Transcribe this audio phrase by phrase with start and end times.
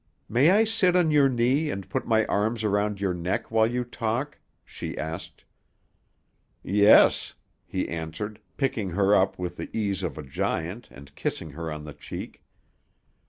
[0.27, 3.83] "May I sit on your knee, and put my arms around your neck while you
[3.83, 5.43] talk?" she asked.
[6.63, 7.35] "Yes,"
[7.67, 11.83] he answered, picking her up with the ease of a giant, and kissing her on
[11.85, 12.41] the cheek.